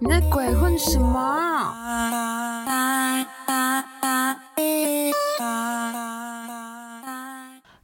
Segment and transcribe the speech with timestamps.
[0.00, 1.74] 你在鬼混什么？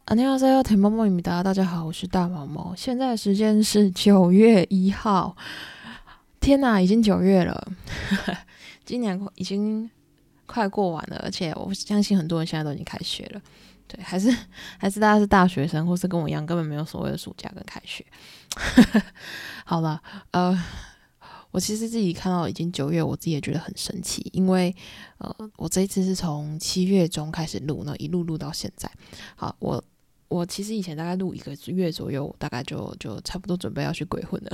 [0.07, 2.75] 안녕하세요대모모입니다大家好，我是大毛毛。
[2.77, 5.34] 现在时间是九月一号。
[6.39, 7.73] 天哪，已经九月了，
[8.84, 9.91] 今年已经
[10.45, 13.41] 快过完了，而且我相信很多人现在都已经开学了。
[13.87, 14.34] 对，还是
[14.77, 18.05] 还是大家是大学生，或是跟我一样，根本没有所谓的暑假跟开学。
[19.65, 20.02] 好了，
[20.33, 20.59] 呃，
[21.57, 24.71] 我其实自己看到已经九月，我自己也觉得很神奇，因为
[25.17, 28.88] 呃，我这一次是从七月中开始录，呢，一路录到现在。
[29.35, 29.83] 好，我
[30.27, 34.52] 我其实以前大概录一个月左右，大概就就差不多准备要去鬼混了。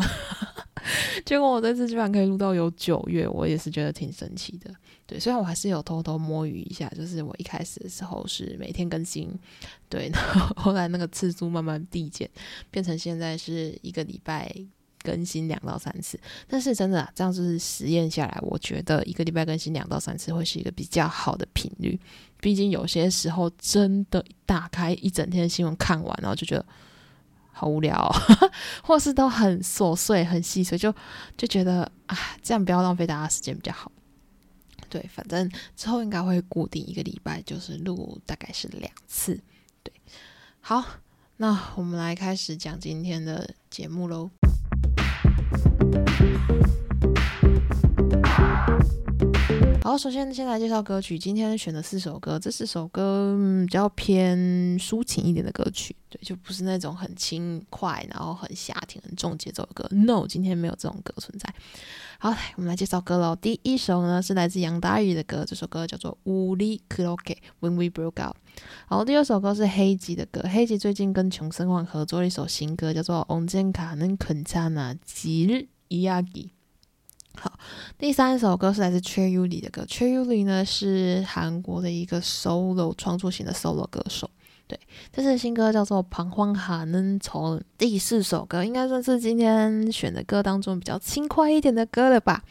[1.25, 4.73] 结果我这次居然可以录到有九月，我也是觉得挺神奇的。
[5.05, 9.29] 对，虽然我还是有偷偷摸鱼一下，就是我一开始的时候是每天更新，
[9.89, 12.29] 对，然后后来那个次数慢慢递减，
[12.71, 14.49] 变成现在是一个礼拜
[15.03, 16.19] 更新两到三次。
[16.47, 21.99] 但是真的，这样就是实验下来，我觉得一个礼拜更新两到三次会是一个比较好的频率。
[22.39, 26.65] 毕竟有些时候真的打开一整天的新闻看完，然后就觉得。
[27.55, 28.11] 好无聊，
[28.81, 30.91] 或是都很琐碎、很细碎，就
[31.37, 33.91] 就觉得啊，这样不要浪费大家时间比较好。
[34.89, 39.39] 对，反正之后应该会固定一个礼拜，就是录大概是两次。
[39.83, 39.93] 对，
[40.61, 40.83] 好，
[41.37, 44.31] 那我们来开始讲今天的节目喽。
[49.83, 51.19] 好，首先先来介绍歌曲。
[51.19, 54.35] 今天选的四首歌，这四首歌比较偏
[54.79, 59.87] 抒情一点的歌曲，对，就不是那种很轻快，然后很夏天、很重节奏的歌。
[59.91, 61.53] No，今天没有这种歌存在。
[62.17, 63.35] 好，我们来介绍歌喽。
[63.35, 67.25] 第一首呢是来自杨大宇的歌，这首歌叫做《乌里克洛克》
[67.59, 68.37] ，When We Broke Up。
[68.87, 76.45] 好，第二首歌是黑吉的歌，黑吉最近跟琼森旺合作了一首新歌，叫做《On Jen Ka Nen Kun Cha Na Ji Ri Ya Gi》。
[77.35, 77.59] 好，
[77.99, 79.83] 第三首歌是来自 cheryl 的歌。
[79.87, 84.27] cheryl 呢是韩国的一个 solo 创作型的 solo 歌手。
[84.65, 84.79] 对，
[85.11, 87.57] 这是新歌叫做《彷徨哈能从》。
[87.77, 92.41] 第四首歌应该算是今天选的歌当中比较轻快一点的歌了吧。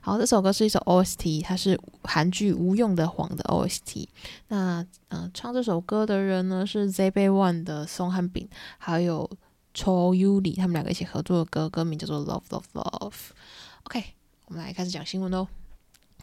[0.00, 4.06] 好，这首歌是一首 OST，它是韩剧《无用的谎》的 OST。
[4.48, 9.28] 那嗯，唱这首歌的人呢是 z b One 的宋汉炳，还有
[9.74, 13.10] Cho Uli，他们两个一起合作的歌，歌名叫做《Love Love Love》。
[13.84, 14.04] OK。
[14.46, 15.48] 我们来开始讲新闻喽。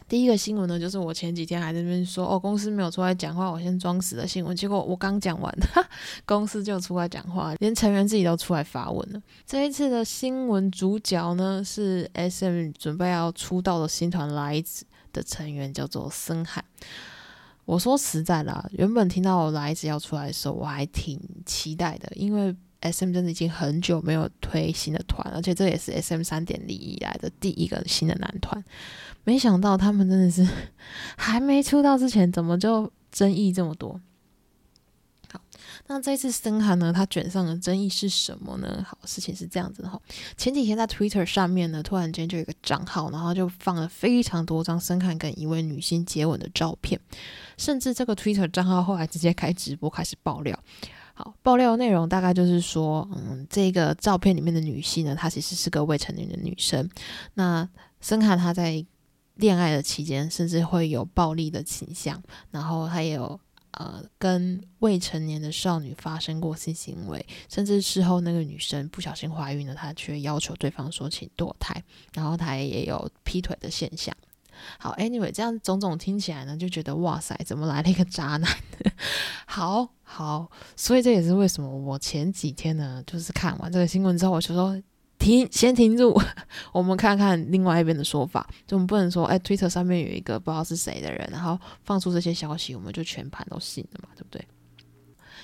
[0.06, 4.56] 第一个新闻呢，就是我前几天还在那边说，哦，公司没有出来讲话，我先装死的新闻。
[4.56, 5.52] 结果我刚讲完，
[6.24, 9.20] 公司就出来讲话，连成员自己都出来发文了。
[9.44, 16.64] 这一次的新闻主角呢，是 SM 准备要出道的新团来子的成员，叫做森海。
[17.64, 22.54] 我说实在啦，原本听到我来子要出来的时候，我还挺期待的，因为。
[22.80, 23.12] S.M.
[23.12, 26.22] 真的已经很久没有推新的团，而且这也是 S.M.
[26.22, 28.62] 三点零以来的第一个新的男团。
[29.24, 30.46] 没想到他们真的是
[31.16, 34.00] 还没出道之前，怎么就争议这么多？
[35.30, 35.40] 好，
[35.86, 38.84] 那这次森韩呢，他卷上的争议是什么呢？
[38.88, 40.00] 好，事情是这样子的哈。
[40.36, 46.98] 前几天在 Twitter 上面呢，突然间就有一个账号，然后就放了非常多张森韩跟一位女星接吻的照片，
[47.58, 50.58] 甚至这个 Twitter 账号后来直接开直播开始爆料。
[51.42, 56.88] 爆料内容大概就是说，嗯，这个照片里面的女性呢，她其实是个未成年的女生。
[57.34, 57.68] 那
[58.00, 58.84] 森海她在
[59.36, 63.40] 恋爱的期间，甚至会有暴力的倾向，然后还有
[63.72, 71.82] 呃跟未成年的少女发生过性行为，甚至事后那个女生不小心怀孕了，她却要求对方说请堕胎，
[72.14, 74.14] 然后她也有劈腿的现象。
[74.78, 78.50] 好，Anyway，这样种种听起来呢，就觉得哇塞，怎么来了一个渣男？
[79.46, 84.80] 好好，所以这也是为什么我前几天呢，就是看完这个新闻之后，我就说
[85.18, 86.18] 停，先停住，
[86.72, 88.48] 我们看看另外一边的说法。
[88.66, 94.46] 就我们不能说，哎，Twitter 上面有一个不知道是谁的人，然后放出这些消息，我们就全盘都信了嘛，对不对？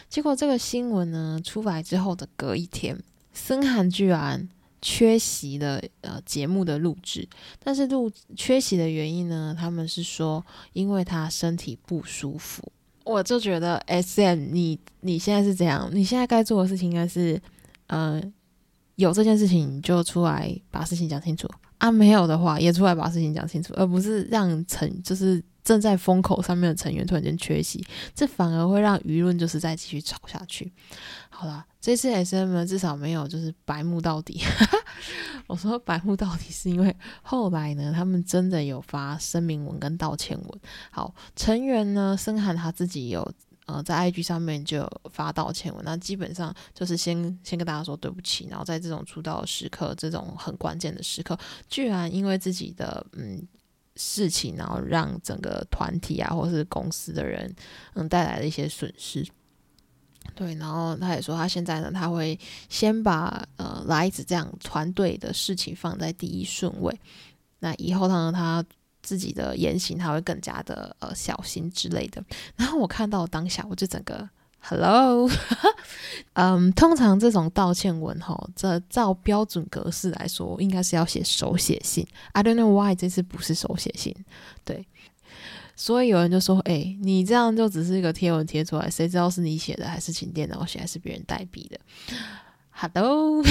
[0.09, 3.03] 结果这个新闻呢出来之后的隔一天，
[3.33, 4.48] 森韩居然。
[4.88, 7.28] 缺席的呃节目的录制，
[7.59, 9.53] 但是录缺席的原因呢？
[9.59, 12.62] 他们是说因为他身体不舒服。
[13.03, 15.91] 我就觉得 S M，你你现在是怎样？
[15.92, 17.41] 你现在该做的事情应该是，
[17.88, 18.22] 呃，
[18.94, 27.84] 有这件事情你就出来把事情讲清楚啊，没有的话也出来把事情讲清楚，而不是让成就是正在风口上面的成员突然间缺席，
[28.15, 30.72] 这反而会让舆论就是再继续吵下去。
[31.28, 31.66] 好了。
[31.86, 34.42] 这次 S M 呢，至少没有就是白目到底。
[35.47, 40.60] 我说白目到底是因为后来呢，他们真的有发声明文跟道歉文。
[40.91, 43.24] 好，成员呢，申涵他自己有
[43.66, 53.41] 呃在 IG 上面就发道歉文，那基本上就是先先跟大家说对不起，然后在这种出道时刻，这种很关键的时刻，居然因为自己的嗯
[53.94, 57.54] 事情，然后让整个团体啊或是公司的人
[57.94, 59.24] 嗯带来了一些损失。
[60.34, 62.39] 对，然后他也说，他现在呢，他会
[62.69, 66.99] 先把呃来子这样团队的事情放在第一顺位。
[67.59, 68.65] 那以后呢，他
[69.03, 72.23] 自己的言行他会更加的呃小心之类的。
[72.57, 74.28] 然后我看到当下，我就整个
[74.59, 75.31] Hello，
[76.34, 82.07] 嗯，通常这种道歉文哈，这照标准格式来说，应该是要写手写信。
[82.33, 84.15] I don't know why 这次不是手写信，
[84.65, 84.87] 对。
[85.77, 91.78] 所以有人就说：“哎，你这样就只是一个贴文贴出来，谁知道是你写的，还是请电脑写，还是别人代笔的
[92.71, 93.43] ？”Hello，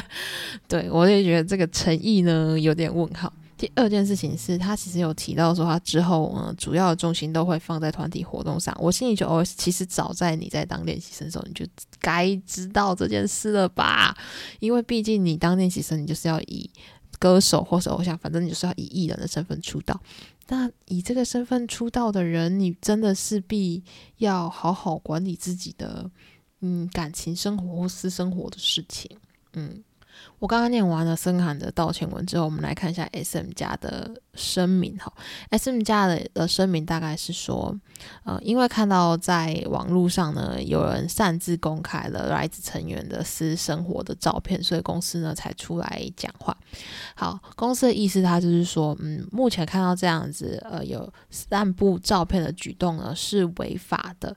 [0.68, 3.32] 对我也觉得这个诚意呢有点问号。
[3.56, 8.76] 第二件事情是他其实有提到说，他之后嗯主要的重心都会放在团体活动上。
[8.80, 11.64] 我心里就哦，其实早在你在当练习生的时候，你就
[12.00, 14.16] 该知道这件事了吧？
[14.58, 16.68] 因为毕竟你当练习生，你就是要以
[17.18, 20.00] 歌手或是偶像，反正你就是要以艺人的身份出道。
[20.52, 23.82] 那以这个身份出道的人，你真的势必
[24.18, 26.10] 要好好管理自己的
[26.60, 29.10] 嗯感情生活或私生活的事情，
[29.54, 29.82] 嗯。
[30.38, 35.12] 我刚刚念完了森罕的道歉文之后，我们来看一下 S.M 家的声明哈。
[35.50, 37.78] S.M 家的的声明大概是说，
[38.24, 46.56] 呃，因为看到在网络上呢有人擅自公开了来自成员的私生活的照片，所以公司呢才出来讲话。
[47.14, 54.36] 好，公司的意思他就是说，嗯，目前看到这样子呃有散布照片的举动呢是违法的。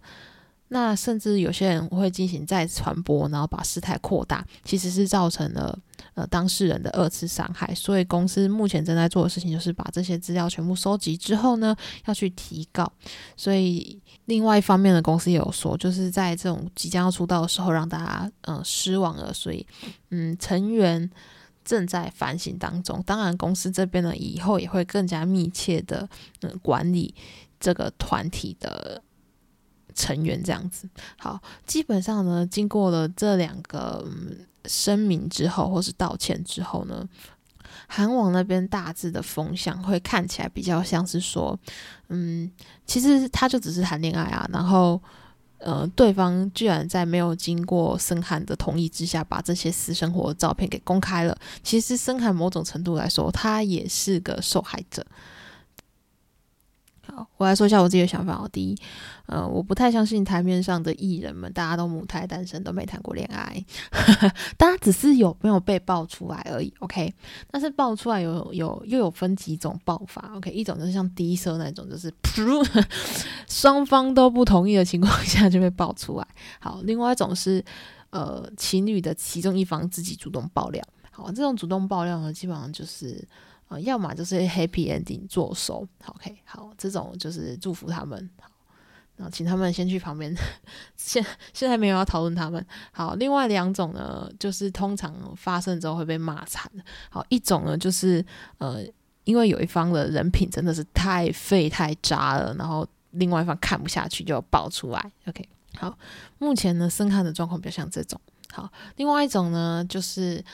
[0.70, 5.78] 那甚至有些人会进行再传播，然后把事态扩大，其实是造成了
[6.16, 7.74] 呃当事人的二次伤害。
[7.76, 11.76] 所以公司目前正在做的事情就是把这些资料全部收集之后呢，
[12.06, 12.92] 要去提告。
[13.38, 19.32] 所以另外一方面的公司也有说，就是在这种即将要出道的时候，让大家嗯失望了。
[19.32, 19.66] 所以
[20.10, 21.08] 嗯成员
[21.64, 23.02] 正在反省当中。
[23.06, 26.10] 当然公司这边呢，以后也会更加密切的
[26.42, 27.14] 嗯管理
[27.60, 29.04] 这个团体的。
[29.96, 30.88] 成员这样子，
[31.18, 34.06] 好，基本上呢，经过了这两个
[34.66, 37.08] 声明之后，或是道歉之后呢，
[37.88, 41.58] 韩网那边大致的风向会看起来比较像是说，
[42.10, 42.52] 嗯，
[42.86, 45.02] 其实他就只是谈恋爱啊，然后，
[45.60, 51.38] 呃，对方居然在没有经过深寒的同意之下，把这些私生活照片给公开了。
[51.64, 55.06] 其实深寒某种程度来说，他也是个受害者。
[57.38, 58.50] 我来说一下我自己的想法哦。
[58.52, 58.78] 第一，
[59.26, 63.66] 呃，我不太相信台面上的艺人们，大家都母胎单身，都没谈过恋爱，
[64.58, 66.74] 大家只是有没有被爆出来而已。
[66.80, 67.14] OK，
[67.52, 70.32] 但是爆出来有有又有分几种爆法。
[70.36, 72.86] OK，一种就是像低色那种，就是噗
[73.50, 76.28] 双方都不同意的情况下就被爆出来。
[76.60, 77.64] 好，另外一种是
[78.12, 80.82] 呃情侣的其中一方自己主动爆料。
[81.12, 83.28] 好，这种主动爆料呢，基本上就是。
[83.68, 88.48] 啊，要么就是 happy ending 做收，OK，好，这种就是祝福他们，好，
[89.16, 90.32] 然后请他们先去旁边，
[90.96, 96.72] 现现在没有要讨论他们，好，另外两种呢，就是通常发生之后会被骂惨，
[97.10, 98.24] 好，一种呢就是
[98.60, 98.86] 呃，
[99.24, 105.98] 因为有一方的人品真的是太废太渣了，然后另外一方看不下去就爆出来，OK，好，
[106.38, 108.22] 目前呢深看的状况比较像这种，
[108.52, 110.46] 好，另外一种呢就是。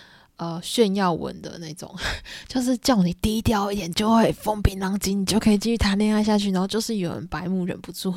[0.42, 1.96] 呃，炫耀文的那种，
[2.50, 6.50] 就是叫你低调一点，就会风平浪静，你就可以继续谈恋爱下去。
[6.50, 8.12] 然后就是有人白目忍不住，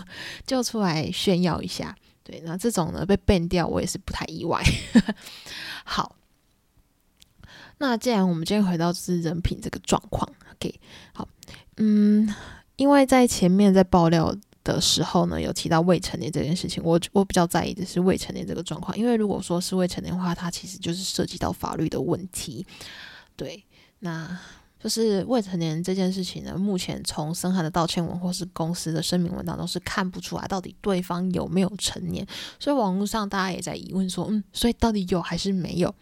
[0.47, 1.95] 就出来炫耀一下。
[2.23, 4.65] 对，那这种呢被 ban 掉，我也是不太意外。
[5.85, 6.17] 好，
[7.77, 10.81] 那既然我们今天回到就是人品这个状况，OK，
[11.13, 11.29] 好，
[11.77, 12.35] 嗯，
[12.77, 14.35] 因为在前面在爆料。
[14.65, 22.67] 的时候呢，有提到未成年这件事情，我我比较在意的是未成年这个状况，因为如果说是未成年的话，它其实就是涉及到法律的问题。
[23.37, 23.63] 对，
[23.99, 24.37] 那
[24.81, 32.27] 就是未成年这件事情呢，目前从深海的道歉文或是公司的声明文当中是看不出来到底对方有没有成年，
[32.59, 35.95] 所以网络上大家也在疑问说，嗯，所以到底有还是没有？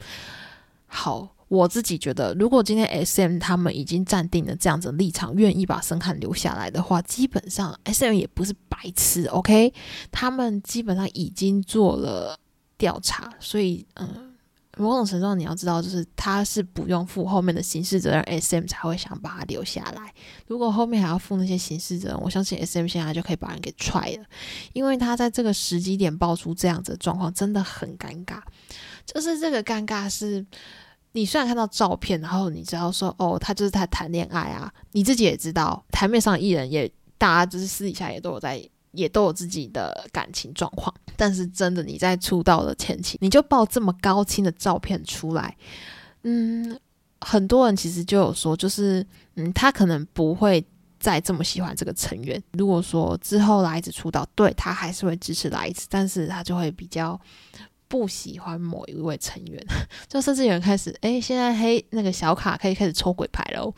[0.87, 1.35] 好。
[1.53, 9.71] 我自己觉得，如果今天 S M 他们已经站定了这样子立场，愿意把森汉留下来的话，基本上 S M 也不是白痴，OK？
[10.11, 12.39] 他们基本上已经做了
[12.79, 14.33] 调查，所以嗯，
[14.79, 20.11] 某种程度上你要知道，就是他是不用负后面的刑事责任，S M 才会想把他留下来。
[20.47, 24.25] 如果后面还要负那些刑事责任，我相信 S M 现在就可以把人给踹了，
[24.73, 28.41] 因为他在这个时机点爆出这样子的状况，真的很尴尬。
[29.05, 30.47] 就是这个尴尬是。
[31.15, 40.93] 你虽然看到照片，然后你知道说哦，他就是在谈恋爱啊，你自己也知道，台面上艺人也大家就是私底下也都有在也都有自己的感情状况。
[41.17, 45.55] 但是真的你在出道的前期，你就爆这么高清的照片出来，
[46.23, 46.79] 嗯，
[47.21, 50.65] 很多人其实就有说，就是嗯，他可能不会
[50.99, 52.43] 再这么喜欢这个成员。
[52.53, 57.21] 如果说之后来子出道，对他还是会支持来子，但是他就会比较。
[57.93, 59.63] 不喜欢某一位成员，
[60.09, 63.71] 就甚至有人开始，哎，现在黑那个小卡可以开始抽鬼牌喽，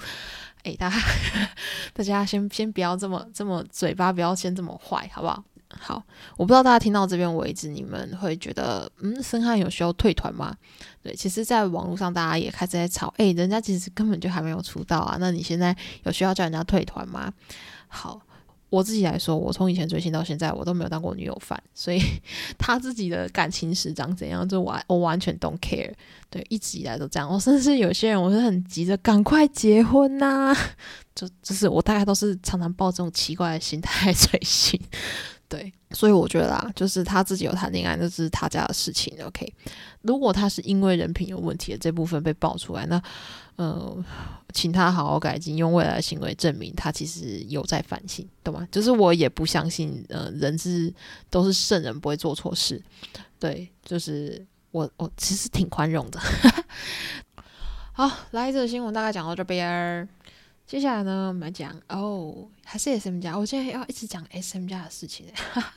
[0.62, 0.97] 哎，大家
[1.92, 5.42] 大家先先不要这么这么嘴巴不要先这么坏，好不好？
[5.80, 6.00] 好，
[6.37, 10.56] 我不知道大家听到这边为止，你们会觉得，嗯，申汉有需要退团吗？
[11.02, 17.33] 对，其实，在网络上大家也开始在吵，哎，人家其实根本就还没有出道啊，那你现在有需要叫人家退团吗？
[17.88, 18.21] 好。
[18.75, 22.00] 我自己来说，我从以前追星到现在，我都没有当过女友范，所以
[22.59, 25.93] 他自己的感情史长怎样，就完我完全 don't care。
[26.28, 27.31] 对，一直以来都这样。
[27.33, 30.52] 我甚至有些人，我是很急着赶快结婚呐，
[31.14, 34.81] 就就是我大概都是常常抱这种奇怪的心态追星。
[35.56, 39.16] 对，所以我觉得啦，就是他自己有谈恋爱，那是他家的事情。
[39.25, 39.46] OK，
[40.02, 43.00] 如果他是因为人品有问题的这部分被爆出来，那
[43.54, 44.04] 呃，
[44.52, 48.66] 请他好好改进，用未来的行为证明他其实有在反省，懂吗？
[48.73, 50.92] 就是我也不相信，呃，人是
[51.30, 52.82] 都是圣人，不会做错事。
[53.38, 56.18] 对，就是我我其实挺宽容的。
[57.92, 60.08] 好，来这个新闻大概讲到这边。
[60.66, 65.26] 接下来呢，我们讲哦，还是 S M 家，我现在要一直讲 S M 家的事情。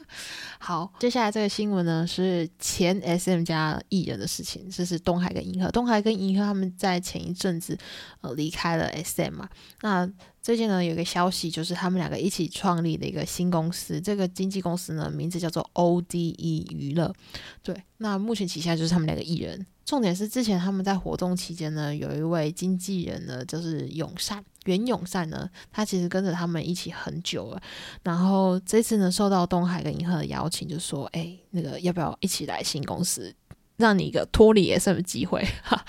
[0.60, 5.70] 好，接下来这个新闻呢是前 S M 家艺人的事情，这是东海跟银河。
[5.72, 7.78] 东海跟银河他们在前一阵子
[8.22, 9.50] 呃离开了 S M 嘛，
[9.82, 10.10] 那
[10.42, 17.14] 最近呢有一个消息，就是他们两个一起创立的一个新公司，这个经纪公司呢名字叫做 O D E 娱乐。
[17.62, 19.66] 对，那目前旗下就是他们两个艺人。
[19.86, 27.62] 重点是之前他们在活动期间呢，有一位经纪人呢，就是永善袁永善呢，他其实跟着他们一起很久了。
[28.04, 33.34] 然后这次呢，受到东海跟银河的邀请，就说：“哎，那个要不要一起来新公司，
[33.78, 35.44] 让你一个脱离 SM 的机会？”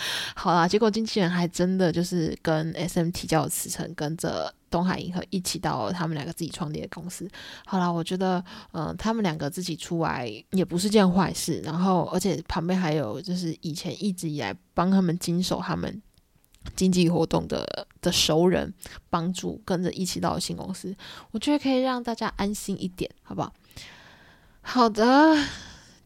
[0.34, 4.52] 好啦，结果经纪人还真的就是跟 SM 提交了辞呈，跟着。
[4.70, 7.26] 东海银河一起到他们两个自己创立的公司。
[7.64, 11.58] 好了，我觉得，嗯，他们两个自己出来也不是件坏事。
[11.64, 16.02] 然后，而且旁边还有就是以前一直以来帮他们经手他们
[16.76, 18.72] 经济活动的的熟人，
[19.10, 20.94] 帮助跟着一起到新公司，
[21.30, 23.52] 我觉得可以让大家安心一点，好不好？
[24.62, 25.36] 好的，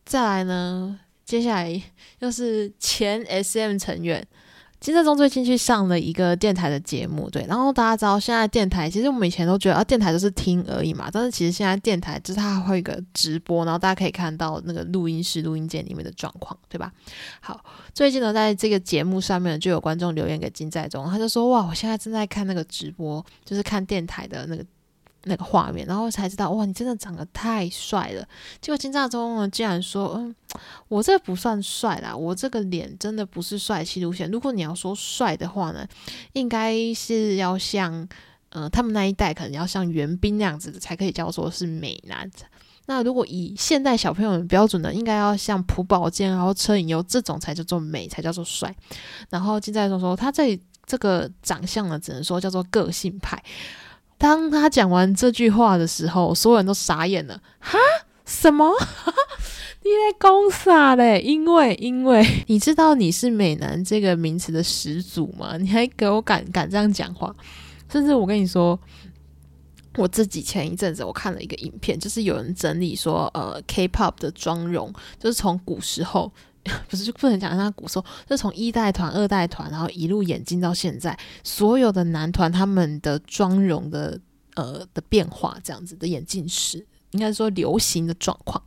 [0.04, 1.82] 再来呢，接下来
[2.20, 4.26] 又是前 SM 成员。
[4.82, 16.92] 金在中最近去上了一个电台的节目，对，然后大家知道现在电台，其实我们以前都觉得啊，电台就是听而已嘛，但是其实现在电台就是它会有一个直播，然后大家可以看到那个录音室、录音间里面的状况，对吧？
[17.40, 24.64] 好，最近呢，在这个节目上面就有观众留言给金在中，他就说哇，我现在正在看那个直播，就是看电台的那个。
[25.24, 28.26] 那个画面，然后才知道哇，你真的长得太帅了。
[28.60, 30.34] 结果金大中呢，竟然说，嗯，
[30.88, 34.30] 我这不算帅啦，我这个脸真的不是帅气路线。
[34.30, 35.86] 如果你要说帅的话呢，
[36.32, 38.08] 应该是要像，
[38.50, 42.30] 呃，他们那一代可能要像袁彬那样子的，才可以叫做是美男。
[42.86, 48.74] 那如果以现代小朋友的标准呢，应该要像朴宝剑，然后车银优这种才叫做美，才叫做帅。
[49.30, 53.40] 然后金在中说，他这这个长相呢，只能说叫做个性派。
[54.22, 57.42] 当他讲完这句话的时候，所有人都傻眼了。
[57.58, 57.76] 哈？
[58.24, 58.72] 什么？
[59.82, 61.20] 你在讲啥嘞？
[61.20, 65.56] 因为，因为 你知道你是美男这个名词的始祖吗？
[65.58, 67.34] 你还给我敢敢这样讲话？
[67.90, 68.78] 甚至我跟你说，
[69.96, 76.32] 我自己前一阵子我看了一个影片，就是有人整理说，呃，K-pop 的妆容，就是从古时候。
[76.88, 84.18] 不是就不能讲他古时候，就从一代团、二代团，然后一路演进到现在，所有的男团他们的妆容的
[84.54, 88.62] 呃的变化，这样子的演进史，应该说流行的状况。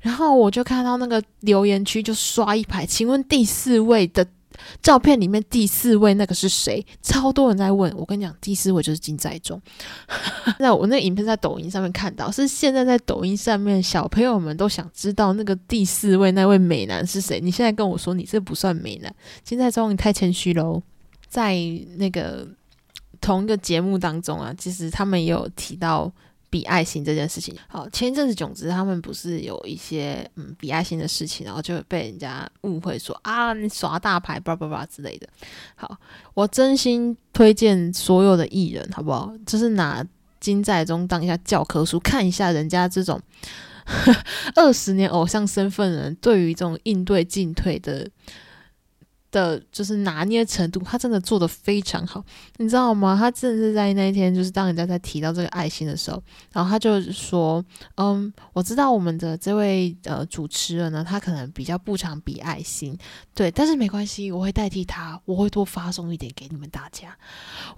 [0.00, 4.26] 然后我就看到那个留言区就刷一排，请问第四位的。
[4.82, 6.84] 照片里面第四位那个是谁？
[7.02, 9.60] 超多人在问我，跟你讲，第四位就是金在中。
[10.58, 17.40] 那我那影片在抖音上面看到，是现在在抖音上面小朋友们都想知道那个第四位那位美男是谁。
[17.40, 20.82] 你现在跟我说你这不算美男，金在中你太谦虚喽。
[21.28, 21.56] 在
[21.96, 22.46] 那个
[23.20, 26.12] 同一个节目当中啊，其实他们也有提到。
[26.54, 35.28] 比爱心这件事情，好，前一阵子囧子他们不是有一些嗯比爱心的事情，然后就被人家误会说啊你耍大牌叭叭叭之类的。
[35.74, 35.98] 好，
[36.32, 39.34] 我真心推荐所有的艺人，好不好？
[39.44, 40.06] 就是拿
[40.38, 43.20] 金在中当一下教科书，看一下人家这种
[44.54, 48.08] 二十年偶像身份的人对于这种应对进退的
[49.34, 52.24] 的就是拿捏程度，他真的做的非常好，
[52.58, 53.16] 你知道吗？
[53.18, 56.22] 他真的是在那一天，就是当人家在提到这个爱心的时候，
[56.52, 57.62] 然后他就说
[57.98, 62.96] ：“嗯，我知道我们的这位呃主持人呢，他可能比较不常比爱心，
[63.34, 67.16] 对，但是没关系，我会代替他，我会多发送一点给你们大家。”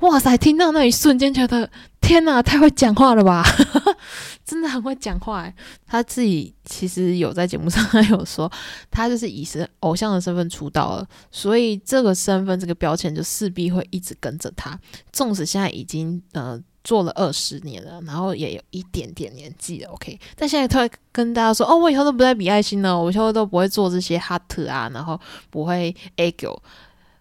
[0.01, 1.71] 哇塞，听到那一瞬间，觉得
[2.07, 3.45] 天哪，太会讲话了吧！
[4.47, 5.53] 真的很会讲话。
[5.85, 8.51] 他自己其实有在节目上有说，
[8.93, 14.79] 他就是以是偶像的身份出道了，所以这个身份这个标签就势必会一直跟着他。
[15.13, 25.21] 纵使现在已经呃做了二十年了，然后也有一点点年纪了，OK，但现在他会跟大家说：“哦，我以后都不再比爱心了，我以后都不会做这些哈特啊，然后
[25.51, 26.57] 不会 ego。”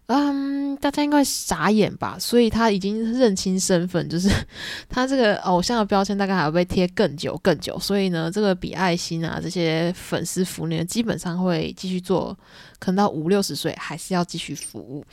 [0.08, 2.16] 嗯，大家应该傻眼吧？
[2.20, 4.30] 所以他已经认清身份，就是
[4.88, 7.80] 他这个偶像的标签大概还要被贴更久更久。
[7.80, 12.38] 所以呢，这个比爱心啊这些粉丝福利基本上会继续做，
[12.78, 15.04] 可能到五六十岁还是要继续服务。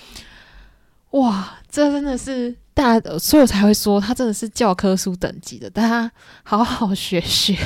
[1.18, 7.56] 哇，这真的是大家，所以我才会说他真的是教科书等级的，大家好好学学。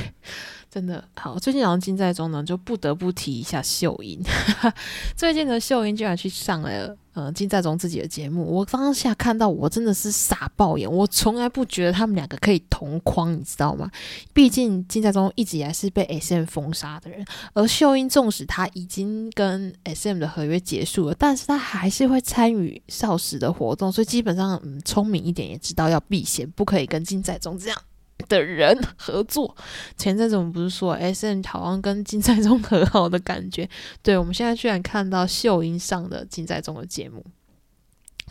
[0.68, 4.20] 真的好，最近好像金在中呢，就不得不提一下秀英。
[5.16, 10.90] 最近的秀英居然去上了呃金在中自己的节目，我当下看到我真的是傻爆眼。
[10.90, 13.90] 我从来不觉得他们两个可以同框，你知道吗？
[14.34, 27.78] 毕竟金在中一直以来是被 S M 封杀的人，而秀英纵使他已经跟 S M 的合约结束了，但是他还是会参与少时的活动，所以基本上嗯聪明一点也知道要避嫌，不可以跟金在中这样。
[28.28, 29.54] 的人合作，
[29.96, 33.68] 前阵子我们不是说 S N 好像跟金在中和好的感觉？
[34.02, 37.24] 对，我们现在居然看到秀英上的金在中的节目，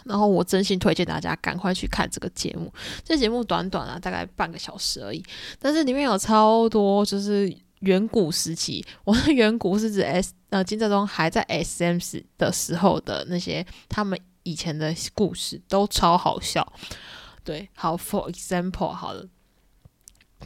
[0.04, 2.74] 然后我真心推荐大家赶快去看这个节目。
[3.04, 5.24] 这节目短短啊，大概半个小时而已，
[5.60, 16.74] 但是里面有超多就是远古时期， 我的远古是指 S 呃金在中还在 S M 时的时候的那些他们以前的故事都超好笑。
[17.44, 19.28] 对，好，For example，好了。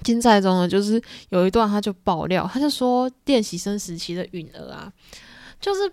[0.03, 4.91] 金在中呢，就是有一段他就爆料，他就说练习生时期的允儿啊，
[5.59, 5.91] 就是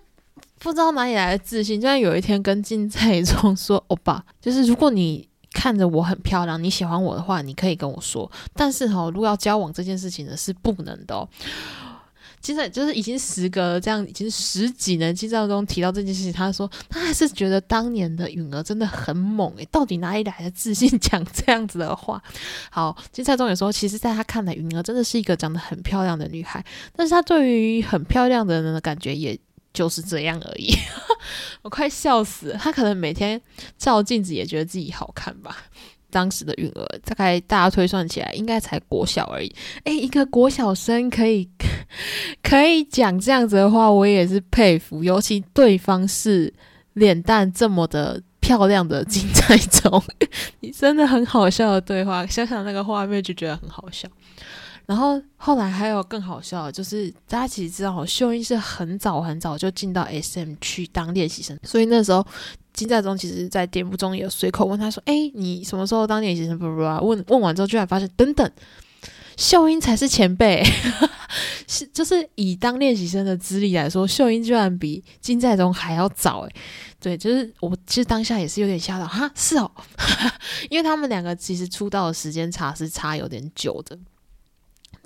[0.59, 11.27] 不知道哪里来的自信，就像有一天跟金在中说：“欧巴， 就是如果你看着我很漂亮，你喜欢我的话，你可以跟我说，但是哈，如果要交往这件事情呢，是不能的哦。”
[12.41, 22.21] 现在就是已经时隔这样，已经十几年，金在中提到这件事情，他说他还是觉得当年的允儿真的很猛诶，到底哪里来的自信讲这样子的话？
[22.69, 26.63] 好，金在中也说，其实在他看来，允儿真的是一个长得很漂亮的女孩，
[26.95, 29.37] 但是他对于很漂亮的人的感觉也
[29.73, 30.73] 就是这样而已。
[31.63, 33.41] 我快笑死了，他可能每天
[33.77, 35.57] 照镜子也觉得自己好看吧。
[36.17, 41.47] 当时的允儿大概大家推算起来应该才国小而已，诶，一个国小生可以
[42.41, 45.03] 可以讲这样子的话，我也是佩服。
[45.03, 46.51] 尤其对方是
[46.93, 50.03] 脸蛋这么的漂亮的金在中，
[50.61, 54.09] 你真的很好笑的对话，想想那个画面就觉得很好笑。
[54.87, 62.25] 然后后来还有更好笑的，就是大家其实知道，秀英是很早很早就进到 SM 去当练习生，所以那时候。
[62.77, 68.51] 金在中其实，在节目中也有随口问他说：“哎，你什么时候当练习生？”不不不，问问完之后，居然发现，等等，
[69.35, 70.63] 秀英才是前辈，
[71.67, 76.55] 是就是以当练习生的资历来说，秀英居然比金在中还要早哎，
[76.99, 79.71] 对，就是我其实当下也是有点吓到，哈，是哦，
[80.69, 83.97] 因为他们两个其实出道的时间差是差有点久的。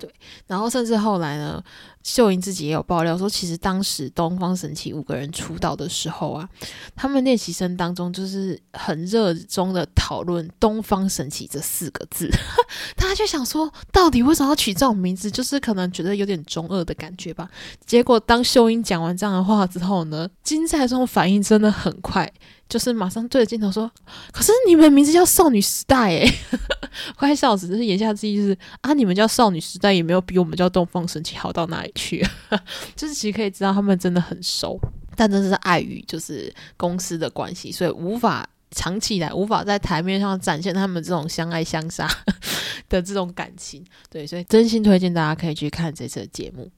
[0.02, 0.12] 对，
[0.48, 1.62] 然后甚至后来呢，
[2.02, 6.48] 秀英自己也有爆料说，其实当时东方神起五个人出道的时候啊，
[6.96, 12.28] 他们练习生当中就是很热衷的讨论“东方神起”这四个字，
[12.98, 15.30] 大家就想说，到底为什么要取这种名字？
[15.30, 17.48] 就是可能觉得有点中二的感觉吧。
[17.86, 22.28] 结果当秀英讲完这样的话之后呢，金在中反应真的很快。
[22.72, 23.90] 就是马上对着镜头说
[24.32, 26.26] ：“可是你们名字叫少女时代诶，
[27.18, 27.68] 快笑死！
[27.68, 32.26] 就是言下之意就是啊，你们叫少女时代也没有比我们叫东方神起好到哪里去。
[32.96, 34.80] 就是其实可以知道他们真的很熟，
[35.14, 42.08] 但真的是碍于就是公司的关系，所以无法长期以来无法在台面上展现他们这种相爱相杀
[42.88, 43.84] 的这种感情。
[44.08, 46.70] 对，所以真心推荐大家可以去看这次的节目。”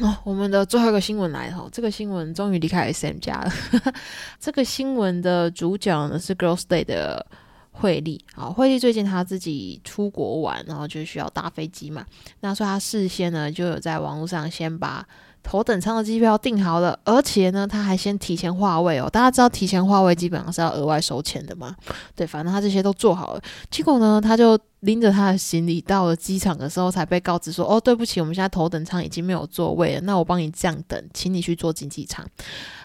[0.00, 3.52] 哦，我们的最后一个新闻来哈，这个新闻终于离开 SM 家了。
[4.38, 7.26] 这个新闻的主角呢是 Girls Day 的
[7.72, 12.04] 惠利啊，惠利最近他自己出国玩，然后就需要搭飞机嘛，
[12.40, 15.06] 那所以他事先呢就有在网络上先把。
[15.40, 19.08] 头等舱的机票订好了，而且呢，他还先提前划位哦。
[19.08, 21.74] 大家知道提前划位基本上是要额外收钱的嘛？
[22.14, 23.40] 对，反正他这些都做好了。
[23.70, 32.26] 结果呢，他就拎着他的行李到了机场的时候，才被告知说：“哦，对不起，我们现在头等舱已经没有座位了，那我帮你降等，请你去坐经济舱。”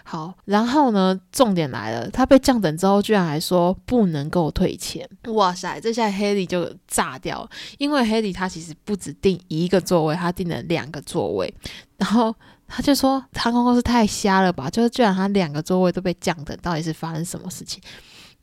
[0.04, 5.08] 好，然后呢，重点来了，他被降等之后，居然还说不能够退钱。
[5.28, 11.54] 哇塞，这下黑里就炸掉，因为黑里他其实不止订一个座位，他订了两个座位，
[11.96, 12.34] 然后。
[12.66, 17.80] 他就说航空公司太瞎了吧，就是居然他两个座位都被降等，到底是发生什么事情？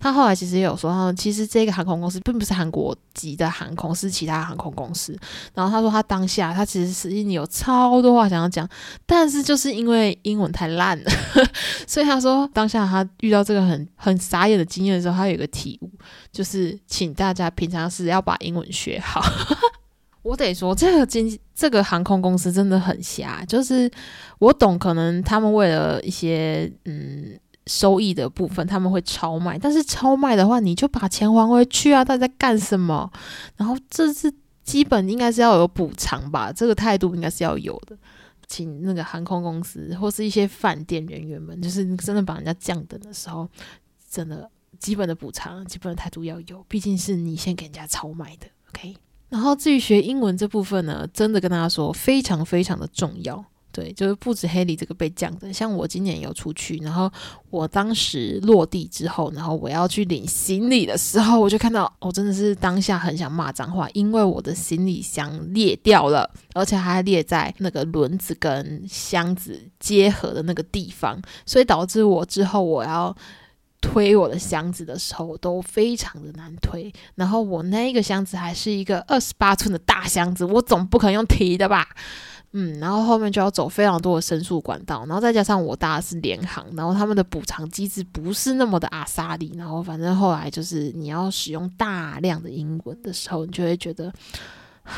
[0.02, 5.16] 他后来其实也有说，他其实这个航空公司并不是韩国籍的航空，是其他航空公司。
[5.54, 8.68] 然后他说他当下他其实是心里有超多话想要讲，
[9.06, 11.12] 但是就是因为英文太烂了，
[11.86, 15.92] 所以他说当下他遇到这个很很傻眼的经验的时候，他有一个体悟，
[16.32, 19.22] 就是请大家平常是要把英文学好。
[20.24, 23.44] 我得说，这个经这个航空公司真的很瞎。
[23.46, 23.90] 就是
[24.38, 29.58] 我懂，可能他们为了一些嗯收益的部分，他们会超卖。
[29.58, 32.04] 但是超卖的话，你就把钱还回去啊！
[32.04, 33.12] 他在干什么？
[33.56, 36.52] 然后这是基本应该是要有补偿吧？
[36.52, 37.98] 这个态度应该是要有的。
[38.48, 43.48] 请那个航空公司或是一些饭店人员们，就是真的把人家降等的时候，
[44.10, 46.62] 真的基本的补偿、基本的态度要有。
[46.68, 48.98] 毕竟是你先给人家超卖的，OK。
[49.30, 53.46] 然后至于学英文这部分呢，真的跟大家说非常非常的重要。
[53.72, 57.12] 对，就是不止黑里这个被降的，像我今年有出去，然后
[57.50, 73.16] 我当时落地之后，然后我要去领行李的时候，我就看到，我真的是当下很想骂脏话，因为我的行李箱裂掉了，而且还裂在那个轮子跟箱子结合的那个地方，所以导致我之后我要。
[73.84, 81.88] 推我的箱子的时候都非常的难推，然后我那个箱子还是一个二十八寸的大箱子，我总不可能用提的吧？
[82.54, 94.12] 嗯，然后后面就要走非常多的申诉管道，然后再加上我搭的是联航，然后他们的补偿机制不是那么的阿萨里，然后反正后来就是你要使用大量的英文的时候，你就会觉得。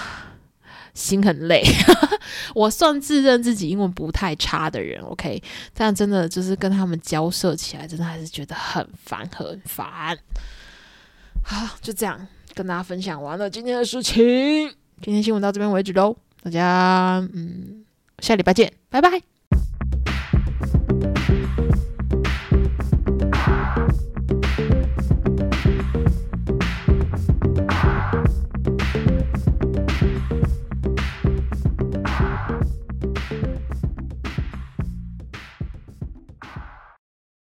[0.94, 1.64] 心很累，
[2.54, 5.42] 我算自认自己英文不太差的人，OK，
[5.74, 10.16] 但真的就是跟他们交涉起来，真的还是觉得很烦很烦。
[11.44, 14.24] 好，就这样跟大家分享完了今天的事情，
[15.02, 17.86] 今天新闻到这边为止喽，大家嗯，
[18.20, 19.33] 下礼拜见，拜拜。